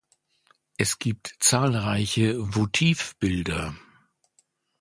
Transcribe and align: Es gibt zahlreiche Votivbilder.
Es 0.77 0.97
gibt 0.97 1.35
zahlreiche 1.39 2.33
Votivbilder. 2.55 3.75